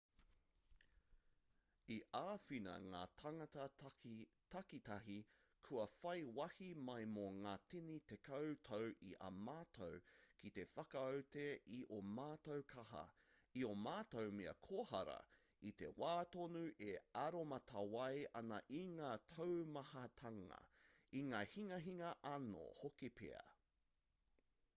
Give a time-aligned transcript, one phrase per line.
[1.95, 3.65] i āwhina ngā tāngata
[4.53, 5.17] takitahi
[5.67, 9.99] kua whai wāhi mai mō ngā tini tekau tau i a mātou
[10.41, 11.43] ki te whakaute
[11.81, 13.03] i ō mātou kaha
[13.61, 15.19] i ō mātou mea kohara
[15.71, 16.91] i te wā tonu e
[17.25, 18.13] aromatawai
[18.43, 20.63] ana i ngā taumahatanga
[21.21, 23.47] i ngā hinganga anō hoki pea